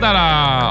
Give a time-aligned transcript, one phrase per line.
[0.00, 0.06] 走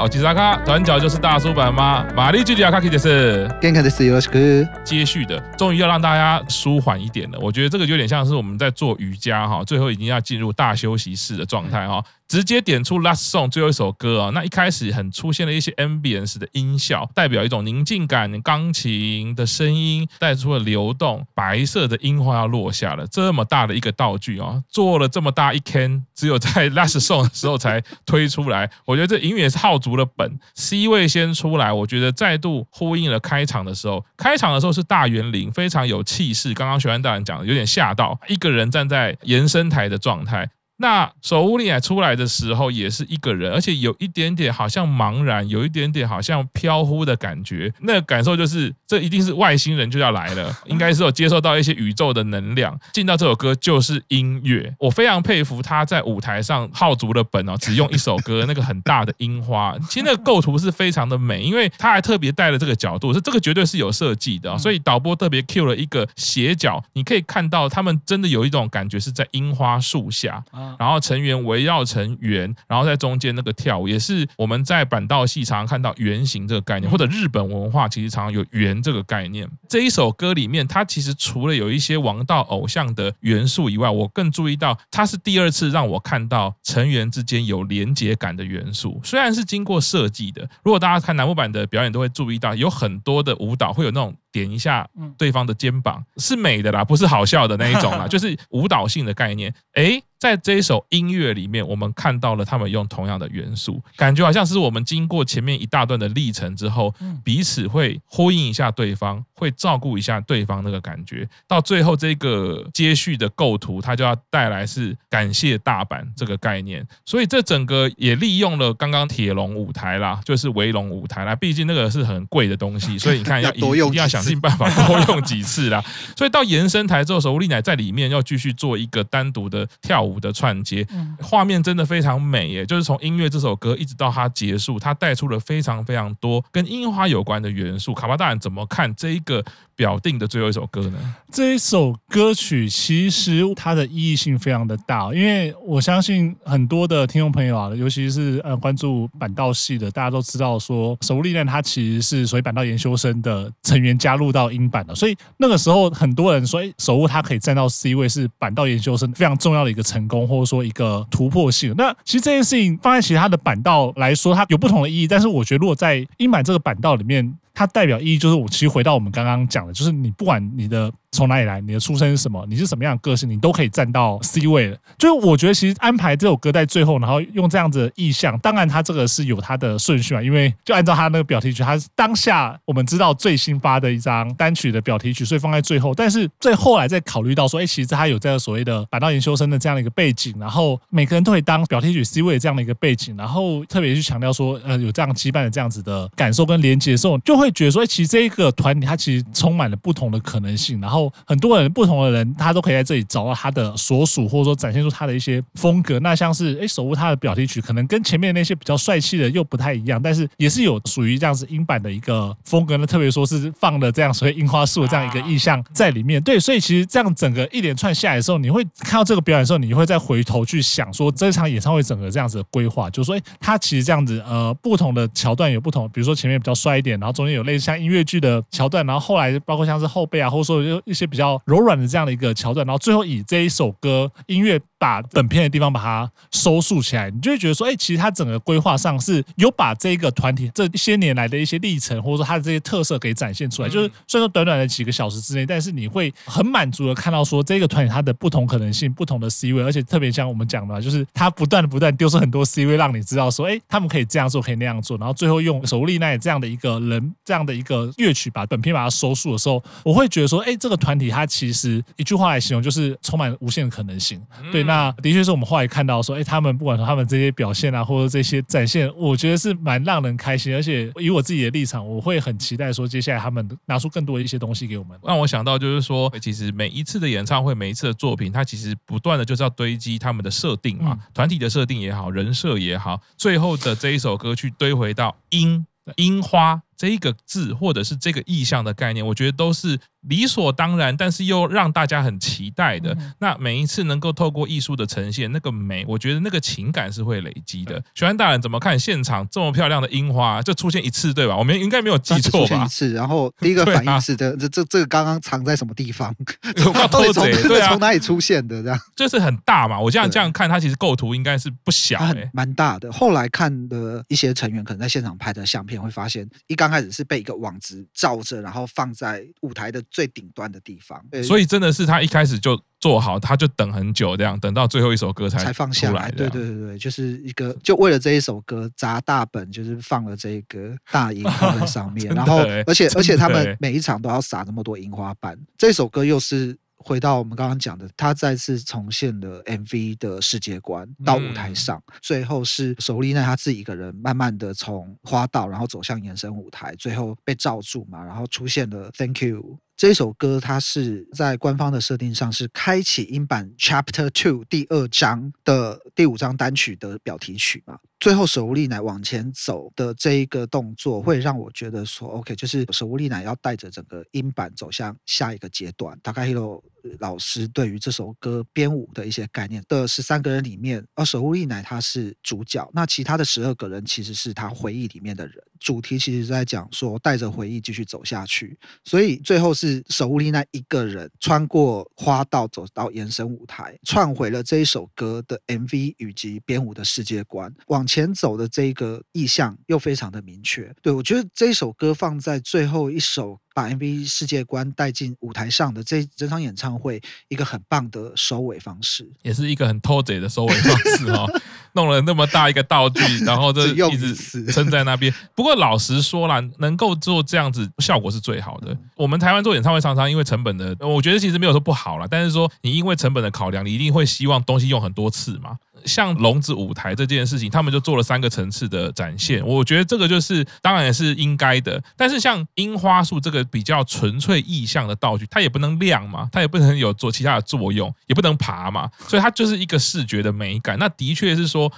[0.00, 2.06] 啦，我吉萨卡，转角就是大叔版吗？
[2.14, 7.38] 玛丽吉里亚卡基的是，健康的是有是接续的，终于要让大家舒缓一点了。
[7.40, 12.02] 我觉得这个有点像是我们在做瑜伽哈，最后已经要进入大休息室的状态哈。
[12.28, 28.70] 直接点出 Last Song 最后一首歌啊，那一开始很出现了一些 Ambience 的音效，代表一种宁静感，钢琴的声音带出了流动，白色的樱花要落下了，这么大的一个道具啊，做了这么大一 can，，只有在 Last Song 的时候才推出来。
[28.84, 36.52] 我觉得这音乐也是耗足了本，C 位先出来，我觉得再度呼应了开场的时候，开场的时候是大园林，非常有气势。
[36.54, 40.48] 刚刚学安大人讲的有点吓到，一个人站在延伸台的状态。
[40.80, 47.70] 那守护灵出来的时候也是一个人，而且有一点点好像茫然，有一点点好像飘忽的感觉。
[47.80, 52.74] 那个感受就是，这一定是外星人就要来了，应该是有接受到一些宇宙的能量。
[52.94, 70.42] 进到这首歌就是音乐，我非常佩服他在舞台上耗足了本哦，只用一首歌，那个很大的樱花，其实那个构图是非常的美，因为他还特别带了这个角度，是这个绝对是有设计的，所以导播特别 cue 了一个斜角，你可以看到他们真的有一种感觉是在樱花树下。
[70.78, 79.48] 然后成员围绕成圆，然后在中间那个跳舞，也是我们在板道戏常常看到圆形这个概念，或者日本文化其实常常有圆这个概念。
[79.68, 89.00] 这一首歌里面，它其实除了有一些王道偶像的元素以外，我更注意到它是第二次让我看到成员之间有连结感的元素。
[89.04, 94.14] 虽然是经过设计的，如果大家看南部版的表演，都会注意到有很多的舞蹈会有那种。
[94.32, 99.52] 点一下对方的肩膀是美的啦， 不是好笑的那一种啦，就是舞蹈性的概念。
[99.74, 106.94] 诶，在这一首音乐里面，我们看到了他们用同样的元素，感觉好像是我们经过前面一大段的历程之后，
[107.24, 111.28] 彼此会呼应一下对方，会照顾一下对方那个感觉。
[111.48, 116.86] 到最后这个接续的构图，它就要带来是感谢大阪这个概念。
[117.06, 124.19] 所以这整个也利用了刚刚铁笼舞台啦，就是围龙舞台啦，毕竟那个是很贵的东西， 所以你看要一定要想。
[124.20, 125.82] 想尽办法多用几次啦，
[126.16, 130.86] 所以到延伸台之后，守护丽乃在里面要继续做一个单独的跳舞的串接，
[131.20, 132.66] 画面真的非常美耶！
[132.66, 137.94] 就是从音乐这首歌一直到它结束，它带出了非常非常多跟樱花有关的元素。
[137.94, 139.44] 卡巴大人怎么看这一个
[139.74, 140.98] 表定的最后一首歌呢？
[141.32, 161.72] 这一首歌曲其实它的意义性非常的大，因为我相信很多的听众朋友啊，尤其是呃关注板道系的，大家都知道说守护丽乃它其实是属于板道研修生的成员加入到英版的，所以那个时候很多人说，哎，守护他可以站到 C 位是板道研究生非常重要的一个成功，或者说一个突破性。
[161.76, 170.90] 那其实这件事情放在其他的板道来说，它有不同的意义，但是我觉得如果在英版这个板道里面，它代表意义就是我其实回到我们刚刚讲的，就是你不管你的。
[171.12, 171.60] 从哪里来？
[171.60, 172.46] 你的出身是什么？
[172.48, 173.28] 你是什么样的个性？
[173.28, 174.78] 你都可以站到 C 位的。
[174.96, 180.22] 就是我觉得，其实安排这首歌在最后，然后用这样子的意象，当然它这个是有它的顺序嘛。
[180.22, 185.92] 因为就按照它那个表题曲，它是当下我们知道最新发的一张单曲的表题曲，所以放在最后。
[185.92, 201.70] 但是最后来再考虑到说，哎，其实它有这个所谓的板道研修生的这样的一个背景，然后每个人都可以当表题曲 C 位的这样的一个背景，然后特别去强调说，呃，有这样羁绊的这样子的感受跟连接的时候，就会觉得说，其实这一个团体它其实充满了不同的可能性，然后很多人。
[201.72, 206.00] 不同的人，他都可以在这里找到他的所属，或者说展现出他的一些风格。
[206.00, 212.84] 那像是哎，守护他的表题曲，可能跟前面那些比较帅气的又不太一样，但是也是有属于这样子英版的一个风格呢。
[212.84, 216.20] 特别说是放了这样所谓樱花树的这样一个意象在里面。
[216.20, 231.80] 对，所以其实这样整个一连串下来的时候，你会看到这个表演的时候，你会再回头去想说，这场演唱会整个这样子的规划，就是说，哎，他其实这样子呃，不同的桥段有不同，比如说前面比较帅一点，然后中间有类似像音乐剧的桥段，然后后来包括像是后背啊，或者说一些比较柔软。
[231.80, 243.68] 的这样的一个桥段，然后最后以这一首歌音乐把本片的地方把它收束起来，你就会觉得说，哎，其实它整个规划上是有把这个团体这些年来的一些历程，或者说它的这些特色给展现出来。
[243.68, 261.84] 就是虽然说短短的几个小时之内，但是你会很满足的看到说这个团体它的不同可能性、不同的 C 位，而且特别像我们讲的，就是它不断的不断丢出很多 C 位，让你知道说，哎，他们可以这样做，可以那样做，然后最后用守护丽乃这样的一个人，这样的一个乐曲把本片把它收束的时候，我会觉得说，哎，这个团体它其实。
[261.96, 264.18] 一句话来形容，就是充满无限的可能性。
[264.50, 270.54] 对，那的确是我们后来看到说，哎，他们不管说他们这些表现啊，或者这些展现，我觉得是蛮让人开心。
[270.54, 274.96] 而且以我自己的立场，我会很期待说，接下来他们拿出更多的一些东西给我们。
[275.02, 286.62] 让我想到就是说，其实每一次的演唱会，每一次的作品，它其实不断的就是要堆积他们的设定嘛，团体的设定也好，人设也好，最后的这一首歌去堆回到樱樱花。
[286.80, 289.78] 这一个字或者是这个意象的概念，我觉得都是
[290.08, 292.94] 理所当然，但是又让大家很期待的。
[292.94, 297.84] 嗯、那每一次能够透过艺术的呈现，那个美，我觉得那个情感是会累积的。
[297.94, 301.36] 玄安大人怎么看现场这么漂亮的樱花，就出现一次对吧？
[301.36, 302.46] 我们应该没有记错吧？
[302.46, 306.14] 出现一次，然后第一个 反应是的，这这这个刚刚藏在什么地方？
[306.56, 308.62] 从偷贼对啊， 从哪里出现的？
[308.62, 309.78] 这样就是很大嘛。
[309.78, 312.90] 我这样这样看，它其实构图应该是不小、欸，蛮大的。
[312.90, 321.02] 后来看的一些成员可能在现场拍的相片，会发现一刚开始是被一个网子罩着，然后放在舞台的最顶端的地方。
[321.24, 326.10] 所以真的是他一开始就做好，他就等很久，这样等到最后一首歌才才放下来。
[326.12, 335.38] 对对对对，就是一个就为了这一首歌砸大本，就是放了这个大樱花在上面， 然后而且而且他们每一场都要撒那么多樱花瓣。
[335.58, 336.56] 这首歌又是。
[336.82, 357.78] 回到我们刚刚讲的，他再次重现了 MV 的世界观到舞台上，嗯、最后是手丽奈他自己一个人慢慢的从花道，然后走向延伸舞台，最后被罩住嘛，然后出现了 Thank You 这首歌，它是在官方的设定上是开启英版 Chapter Two 第二章的第五张单曲的表题曲嘛。
[357.98, 365.98] 最后手无力奶往前走的这一个动作，会让我觉得说，OK，就是手无力奶要带着整个音版走向下一个阶段。
[366.02, 366.62] 大概 Hello
[366.98, 375.36] 老师对于这首歌编舞的一些概念的十三个人里面，而手莉奈他是主角，那其他的十二个人其实是他回忆里面的人。
[375.58, 387.86] 主题其实是在讲说，带着回忆继续走下去，所以最后是手莉奈一个人穿过花道走到延伸舞台，串回了这一首歌的 MV 以及编舞的世界观往。
[387.90, 401.40] 前走的这个意向又非常的明确，对，我觉得这一首歌放在最后一首，把 MV 世界观带进舞台上的这整场演唱会，一个很棒的收尾方式，也是一个很偷贼的收尾方式哈、哦。
[401.72, 404.12] 弄了那么大一个道具，然后就一直
[404.46, 405.12] 撑在那边。
[405.36, 408.76] 不过老实说啦，能够做这样子效果是最好的。
[408.96, 415.56] 我们台湾做演唱会常常因为成本的，我觉得其实没有说不好啦，但是说你因为成本的考量，你一定会希望东西用很多次嘛。
[415.84, 421.82] 像笼子舞台这件事情，他们就做了三个层次的展现，我觉得这个就是当然也是应该的。
[421.96, 430.78] 但是像樱花树这个比较纯粹意象的道具，它也不能亮嘛，它也不能有做其他的作用，也不能爬嘛，所以它就是一个视觉的美感。
[430.78, 431.72] 那的确是说，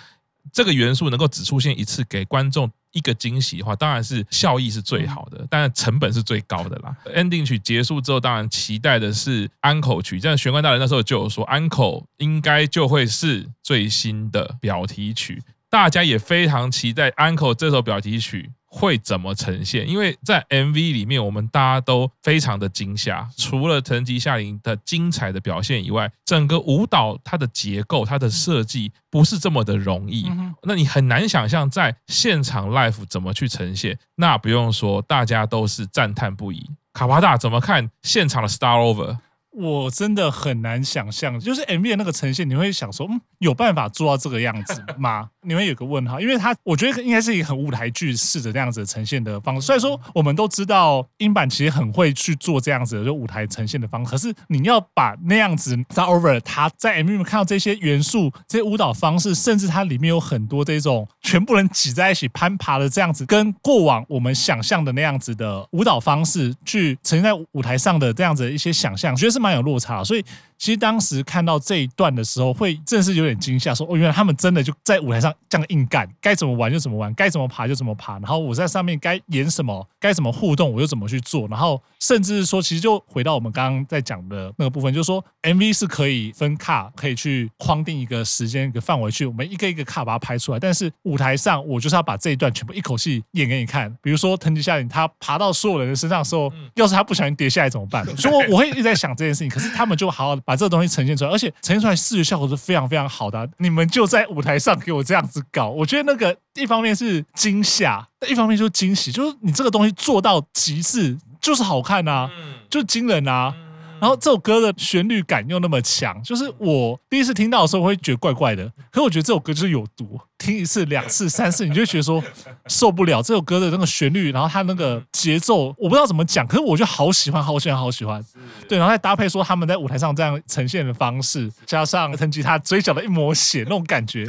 [0.53, 6.95] 这个元素能够只出现一次，给观众一个惊喜的话，当然是效益是最好的，但是成本是最高的啦。
[7.15, 10.21] Ending 曲结束之后，当然期待的是安可曲。
[10.21, 18.51] 像玄关大人那时候就有说，安可应该就会是最新的表题曲，大家也非常期待安可这首表题曲。
[18.75, 19.87] 会怎么呈现？
[19.87, 23.29] 因为在 MV 里面，我们大家都非常的惊吓。
[23.37, 30.27] 除了藤吉夏铃的精彩的表现以外，整个舞蹈它的结构、它的设计不是这么的容易。
[30.63, 33.99] 那你很难想象在现场 live 怎么去呈现。
[34.15, 36.71] 那不用说，大家都是赞叹不已。
[36.95, 39.19] 卡巴大怎么看现场的 Start Over？
[39.53, 45.29] 我真的很难想象，就是 MV 的那个呈现，你会想说，嗯，有办法做到这个样子 吗？
[45.43, 49.67] 你会有个问号，因为它，我觉得应该是一个很舞台剧式的那样子呈现的方式。
[49.67, 69.42] 虽然说我们都知道英版其实很会去做这样子的就舞台呈现的方式，可是你要把那样子 start over，它在 MV 里面看到这些元素、这些舞蹈方式，甚至它里面有很多这种全部人挤在一起攀爬的这样子，跟过往我们想象的那样子的舞蹈方式去呈现在舞台上的这样子的一些想象，觉得是。
[69.43, 70.25] 蛮有落差，所以
[70.57, 98.07] 其实当时看到这一段的时候，会真的是有点惊吓，说哦，原来他们真的就在舞台上这样硬干，该怎么玩就怎么玩，该怎么爬就怎么爬，然后我在上面该演什么，该怎么互动，我就怎么去做，然后甚至是说，其实就回到我们刚刚在讲的那个部分，就是说 MV 是可以分卡，可以去框定一个时间一个范围去，我们一个一个卡把它拍出来，但是舞台上我就是要把这一段全部一口气演给你看，比如说藤吉夏铃他爬到所有人的身上的时候，要是他不小心跌下来怎么办？
[98.17, 99.49] 所以我我会一直在想这件事。
[99.49, 103.47] 可是他们就好好的把这个东西呈现出来，而且呈现出来视觉效果是非常非常好的啊。
[103.59, 112.31] 你们就在舞台上给我这样子搞，我觉得那个一方面是惊吓，一方面就是惊喜，就是你这个东西做到极致，就是好看啊，
[112.69, 113.55] 就是惊人啊。
[114.01, 120.21] 然后这首歌的旋律感又那么强，就是我第一次听到的时候会觉得怪怪的，可是我觉得这首歌就是有毒。
[120.39, 122.21] 听一次、两次、三次，你就觉得说
[122.67, 128.23] 受不了这首歌的那个旋律，然后它那个节奏，我不知道怎么讲，可是我就好喜欢、好喜欢、好喜欢。
[128.69, 134.27] 对，然后再搭配说他们在舞台上这样呈现的方式，加上 藤吉他嘴角的一抹血那种感觉，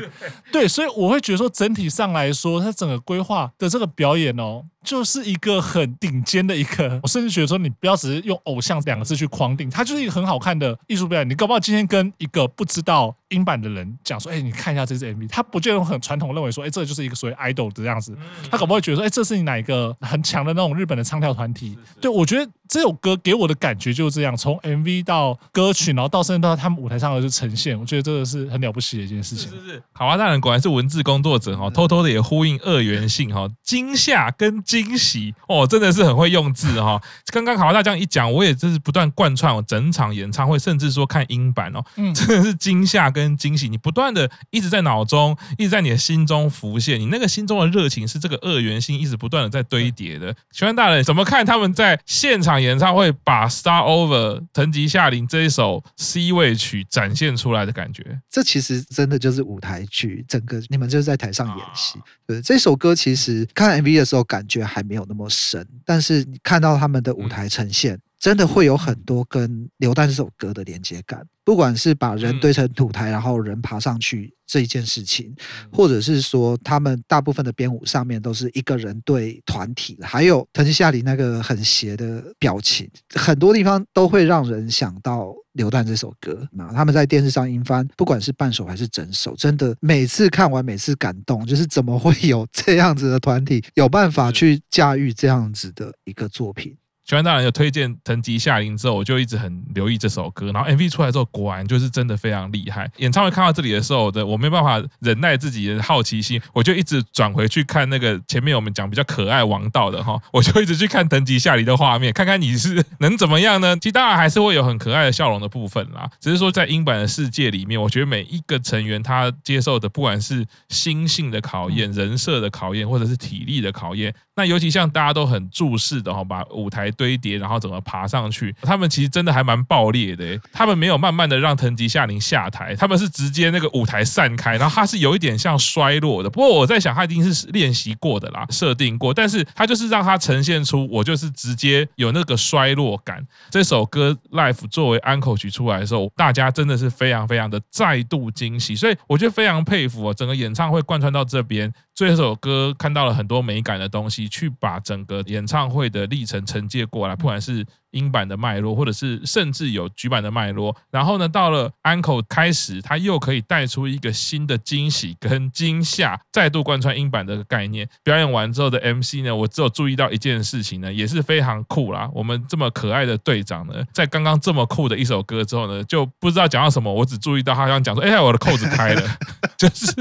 [0.52, 11.30] 对，所以我会觉得说整体上来说，它整个规划的这个表演哦，就是一个很顶尖的一个， 我甚至觉得说，你不要只是用偶像两个字去框定，它就是一个很好看的艺术表演。
[11.30, 18.16] 你搞不好今天跟一个不知道英版的人讲说，哎，你看一下这支 MV，他不就用很传统认为说，哎，这就是一个所谓 idol 的样子，
[18.52, 21.78] 他搞不好会觉得说，哎，这是你哪一个很强的那种日日本的唱跳团体？
[22.02, 29.52] 对，我觉得这首歌给我的感觉就是这样，从 MV 到歌曲，然后到甚至到他们舞台上的就呈现，我觉得这个是很了不起的一件事情。
[29.52, 37.00] 是是是，卡哇大人果然是文字工作者哈，偷偷的也呼应二元性哈，惊吓跟惊喜哦，真的是很会用字哈。
[37.28, 50.36] 刚刚卡哇大这样一讲，我也真是不断贯穿我整场演唱会，甚至说看音版哦，嗯真的是惊吓跟惊喜，你不断的一直在脑中，一直在你的心中浮现，你那个心中的热情是这个二元性一直不断的在堆叠的。
[50.52, 58.20] 请问大人怎么看他们在现场演唱会把《Start Over》藤吉夏林这一首 C 位曲展现出来的感觉？
[58.30, 62.00] 这其实真的就是舞台剧，整个你们就是在台上演戏。
[62.26, 68.00] 对，这首歌其实看 MV 的时候感觉还没有那么深，但是你看到他们的舞台呈现。
[68.24, 75.36] 真的会有很多跟《流弹》这首歌的连接感，不管是把人堆成土台，然后人爬上去这一件事情，
[75.74, 86.48] 或者是说他们大部分的编舞上面都是一个人对团体，还有藤吉夏铃那个很邪的表情，很多地方都会让人想到《流弹》这首歌。
[86.54, 96.74] 那他们在电视上音翻，不管是半首还是整首，真的每次看完每次感动，就是怎么会有这样子的团体有办法去驾驭这样子的一个作品。
[97.06, 100.54] 喜欢大人有推荐藤吉夏林之后，我就一直很留意这首歌。
[100.54, 102.90] 然后 MV 出来之后，果然就是真的非常厉害。
[102.98, 113.76] 演唱会看到这里的时候，的我没办法忍耐自己的好奇心，我就一直转回去看那个前面我们讲比较可爱王道的哈， 我就一直去看藤吉夏铃的画面，看看你是能怎么样呢？
[113.76, 126.93] 其实当然还是会有很可爱的笑容的部分啦，只是说在英版的世界里面，我觉得每一个成员他接受的，不管是心性的考验、人设的考验，或者是体力的考验，那尤其像大家都很注视的哈，把舞台。
[126.94, 128.56] 堆叠，然后怎么爬上去？
[128.62, 130.40] 他们其实真的还蛮爆裂的。
[130.52, 136.30] 他们没有慢慢的让藤吉夏铃下台，他们是直接那个舞台散开，然后他是有一点像衰落的。
[136.30, 139.14] 不过我在想，他一定是练习过的啦，设定过。
[139.14, 143.26] 但是他就是让他呈现出我就是直接有那个衰落感。
[143.50, 151.72] 这首歌 Life 作为安可曲出来的时候，大家真的是非常非常的再度惊喜，所以我觉得非常佩服啊，整个演唱会贯穿到这边。
[151.96, 157.66] 这首歌看到了很多美感的东西，去把整个演唱会的历程承接过来，不管是。
[157.94, 167.88] 英版的脉络，或者是甚至有局版的脉络，然后呢，到了安可开始，他又可以带出一个新的惊喜跟惊吓，再度贯穿英版的概念。
[168.04, 172.10] 表演完之后的 MC 呢，我只有注意到一件事情呢，也是非常酷啦。
[172.14, 179.18] 我们这么可爱的队长呢，在刚刚这么酷的一首歌之后呢，就不知道讲到什么，我只注意到他好像讲说：“哎，我的扣子开了。
[179.56, 179.94] ”就是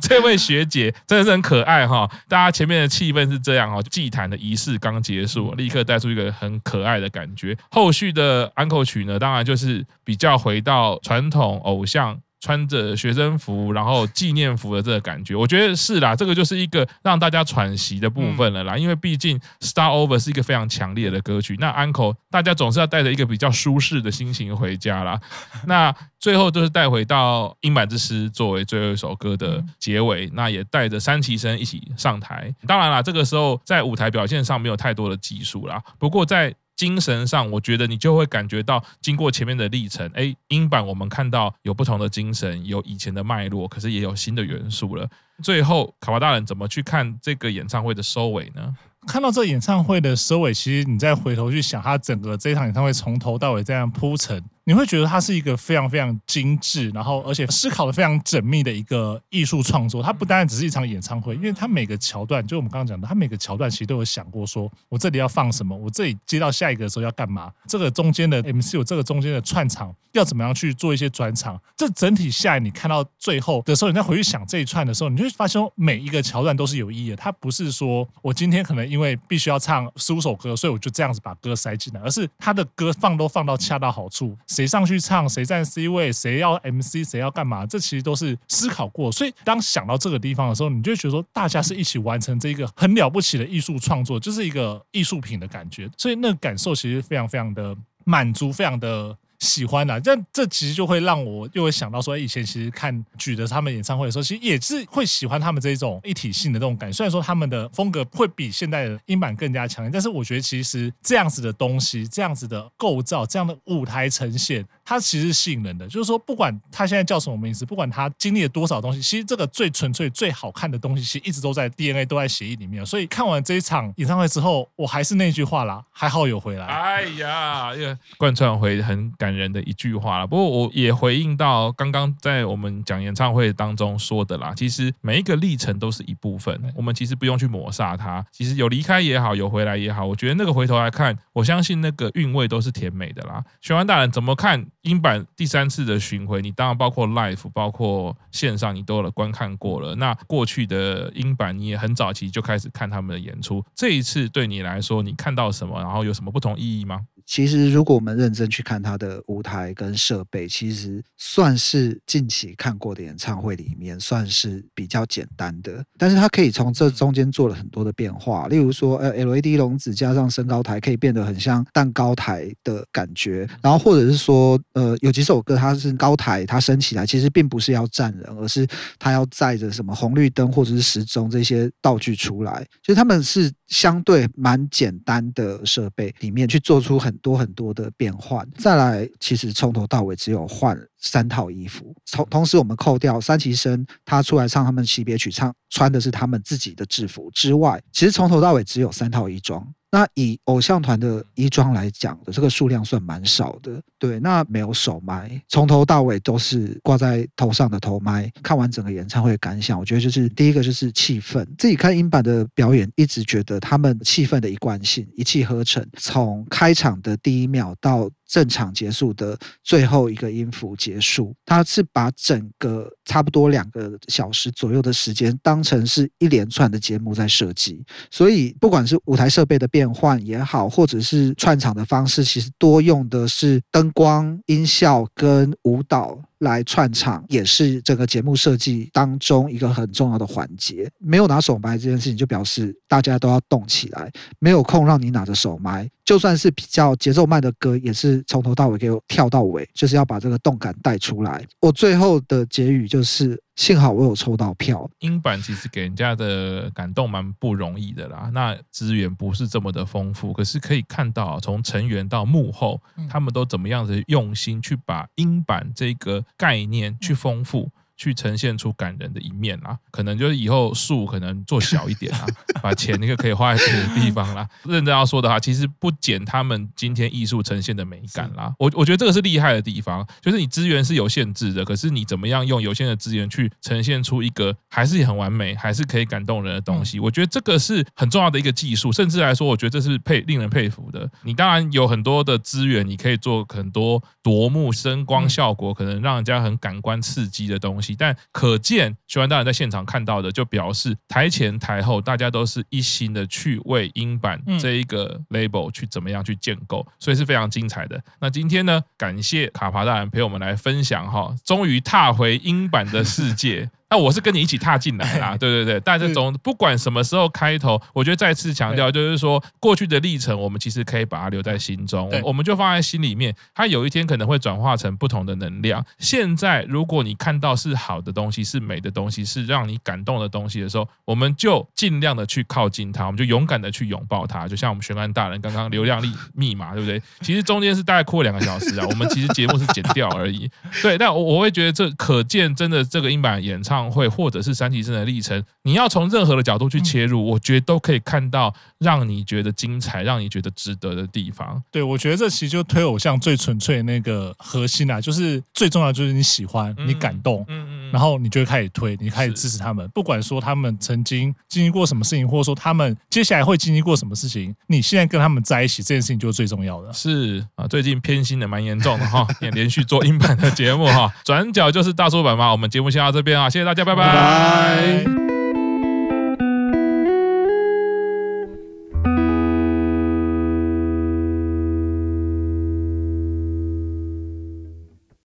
[0.00, 2.10] 这位学姐真的是很可爱哈。
[2.26, 7.08] 大家前面的气氛是这样哈，祭坛的仪式刚结束，立刻带出一个很可爱的。
[7.36, 12.20] 觉后续的安可曲呢，当然就是比较回到传统偶像。
[12.40, 18.78] 穿着学生服，然后纪念服的这个感觉，我觉得是啦，这个就是一个让大家喘息的部分了啦。
[18.78, 25.20] 因为毕竟《Start Over》是一个非常强烈的歌曲，那安可大家总是要带着一个比较舒适的心情回家啦。
[25.66, 32.54] 那最后就是带回到英版之诗作为最后一首歌的结尾，那也带着三期生一起上台。
[32.68, 45.06] 当然啦，这个时候在舞台表现上没有太多的技术啦，不过在精神上，我觉得你就会感觉到，经过前面的历程，哎，英版我们看到有不同的精神，有以前的脉络，可是也有新的元素了。
[45.42, 48.76] 最后，卡巴大人怎么去看这个演唱会的收尾呢？
[49.08, 54.40] 看到这演唱会的收尾，其实你再回头去想，他整个这一场演唱会从头到尾这样铺陈。
[54.68, 60.02] 你会觉得它是一个非常非常精致，然后而且思考的非常缜密的一个艺术创作。
[60.02, 71.58] 它不单单只是一场演唱会，因为它每个桥段，就我们刚刚讲的，它每个桥段其实都有想过，说我这里要放什么，我这里接到下一个的时候要干嘛，这个中间的 MC，我这个中间的串场要怎么样去做一些转场。
[71.74, 77.16] 这整体下来，你看到最后的时候，你再回去想这一串的时候，你就会发现每一个桥段都是有意义的。
[77.16, 85.28] 它不是说我今天可能因为必须要唱十五首歌，所以我就这样子把歌塞进来，而是它的歌放都放到恰到好处，谁上去唱。
[85.28, 87.64] 谁站 C 位，谁要 MC，谁要干嘛？
[87.64, 89.12] 这其实都是思考过。
[89.12, 95.88] 所以当想到这个地方的时候，你就觉得说，大家是一起完成这一个很了不起的艺术创作，就是一个艺术品的感觉。
[95.96, 99.16] 所以那个感受其实非常非常的满足，非常的。
[99.40, 106.96] 喜欢的，但这其实就会让我又会想到说，以前其实看举的他们演唱会的时候，其实也是会喜欢他们这种一体性的这种感觉。
[106.96, 115.86] 虽然说他们的风格会比现在的音版更加强烈，但是我觉得其实这样子的东西，这样子的构造，这样的舞台呈现，它其实是吸引人的。
[115.86, 122.84] 就是说，不管他现在叫什么名字，不管他经历了多少东西，其实这个最纯粹、最好看的东西，其实一直都在 DNA 都在协议里面。
[122.86, 126.64] 所以看完这一场演唱会之后，我还是那句话啦，还好有回来。
[126.64, 127.70] 哎呀，
[128.16, 130.26] 贯穿回很感人的一句话啦。
[130.26, 138.24] 不过我也回应到刚刚在我们讲演唱会当中说的啦，其实每一个历程都是一部分，我们其实不用去抹杀它。
[138.32, 143.44] 其实有离开也好，有回来也好，我觉得那个回头来看，我相信那个韵味都是甜美的啦。
[143.60, 146.40] 玄关大人怎么看英版第三次的巡回？
[146.40, 149.94] 你当然包括 live，包括线上，你都有观看过了。
[149.96, 155.78] 那过去的英版你也很早期就开始看他们的演出，这一次对你来说，你看到什么？
[155.80, 157.00] 然后有什么不同意义吗？
[157.28, 165.84] 其实，如果我们认真去看他的舞台跟设备，其实算是近期看过的演唱会里面算是比较简单的。
[165.98, 173.46] 但是，他可以从这中间做了很多的变化，例如说，呃，LED 笼子加上升高台，可以变得很像蛋糕台的感觉。
[173.60, 178.66] 然后，或者是说，呃，有几首歌它是高台，它升起来其实并不是要站人，而是
[178.98, 182.66] 它要载着什么红绿灯或者是时钟这些道具出来。
[182.82, 191.94] 其实他们是相对蛮简单的设备里面去做出很多很多的变换，再来，其实从头到尾只有换三套衣服。
[192.10, 199.66] 同同时，我们扣掉三期生他出来唱他们惜别曲，唱穿的是他们自己的制服之外，其实从头到尾只有三套衣装。
[199.90, 203.80] 那以偶像团的衣装来讲的，这个数量算蛮少的。
[203.98, 208.30] 对，那没有手麦，从头到尾都是挂在头上的头麦。
[208.42, 211.42] 看完整个演唱会感想，我觉得就是第一个就是气氛。
[211.56, 218.10] 自己看英版的表演，一直觉得他们气氛的一贯性，一气呵成，从开场的第一秒到。
[218.28, 236.20] 正常结束的最后一个音符结束，他是把整个差不多两个小时左右的时间当成是一连串的节目在设计，所以不管是舞台设备的变换也好，或者是串场的方式，其实多用的是灯光、音效跟舞蹈。
[236.38, 240.88] 来串场也是整个节目设计当中一个很重要的环节。
[241.00, 245.88] 没有拿手牌这件事情，就表示大家都要动起来，没有空让你拿着手麦。
[246.04, 251.46] 就算是比较节奏慢的歌，也是从头到尾给我跳到尾，就是要把这个动感带出来。
[251.60, 253.40] 我最后的结语就是。
[253.58, 254.88] 幸好我有抽到票。
[255.00, 267.68] 英版其实给人家的感动蛮不容易的啦，那资源不是这么的丰富，可是可以看到从成员到幕后，他们都怎么样子用心去把英版这个概念去丰富。
[267.98, 272.24] 去呈现出感人的一面啦，可能就是以后树可能做小一点啦，
[272.62, 274.48] 把钱那个可以花在别的地方啦。
[274.64, 278.54] 认真要说的话，其实不减他们今天艺术呈现的美感啦。
[278.58, 287.00] 我我觉得这个是厉害的地方，就是你资源是有限制的，可是你怎么样用有限的资源去呈现出一个还是很完美，还是可以感动人的东西。
[287.00, 291.10] 我觉得这个是很重要的一个技术，甚至来说，我觉得这是佩令人佩服的。
[291.24, 297.87] 你当然有很多的资源，你可以做很多夺目声光效果，可能让人家很感官刺激的东西。
[297.96, 308.00] 但可见，徐安大人在现场看到的，就表示台前台后大家都是一心的去为英版这一个 label 去怎么样去建构，所以是非常精彩的。
[308.20, 313.70] 那今天呢，感谢卡帕大人陪我们来分享哈，终于踏回英版的世界。
[313.90, 325.82] 那我是跟你一起踏进来啦， 对对对，但这种不管什么时候开头，我觉得再次强调就是说，过去的历程我们其实可以把它留在心中，我们就放在心里面，它有一天可能会转化成不同的能量。
[325.98, 334.46] 现在如果你看到是好的东西，是美的东西，是让你感动的东西的时候，我们就尽量的去靠近它，我们就勇敢的去拥抱它。
[334.46, 337.00] 就像我们玄关大人刚刚流量力密码，对不对？
[337.22, 340.50] 其实中间是大概哭了两个小时啊，我们其实节目是剪掉而已。
[340.82, 343.77] 对，但我我会觉得这可见真的这个音版演唱。
[343.90, 351.62] 会或者是三级生的历程，你要从任何的角度去切入，我觉得都可以看到让你觉得精彩、让你觉得值得的地方。
[351.70, 366.92] 对，我觉得这其实就推偶像最纯粹的那个核心啊，就是最重要就是你喜欢、你感动，嗯嗯，然后你就会开始推，你开始支持他们，不管说他们曾经经历过什么事情，或者说他们接下来会经历过什么事情，你现在跟他们在一起，这件事情就是最重要的。
[366.92, 372.52] 是啊，最近偏心的蛮严重的哈， 也连续做英版的节目哈，转角就是大叔版嘛。
[372.52, 373.84] 我们节目先到这边啊，谢谢大家。
[373.88, 375.27] 拜拜。